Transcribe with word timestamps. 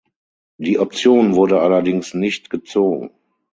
Die 0.57 0.79
Option 0.79 1.35
wurde 1.35 1.61
allerdings 1.61 2.15
nicht 2.15 2.49
gezogen. 2.49 3.11